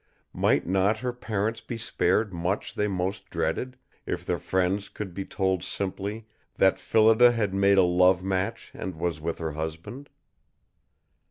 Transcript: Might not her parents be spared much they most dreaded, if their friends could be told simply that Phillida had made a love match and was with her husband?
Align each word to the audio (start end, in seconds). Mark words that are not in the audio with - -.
Might 0.33 0.65
not 0.65 1.01
her 1.01 1.13
parents 1.13 1.61
be 1.61 1.77
spared 1.77 2.33
much 2.33 2.73
they 2.73 2.87
most 2.87 3.29
dreaded, 3.29 3.77
if 4.07 4.25
their 4.25 4.39
friends 4.39 4.89
could 4.89 5.13
be 5.13 5.25
told 5.25 5.63
simply 5.63 6.25
that 6.55 6.79
Phillida 6.79 7.31
had 7.33 7.53
made 7.53 7.77
a 7.77 7.83
love 7.83 8.23
match 8.23 8.71
and 8.73 8.95
was 8.95 9.21
with 9.21 9.37
her 9.37 9.51
husband? 9.51 10.09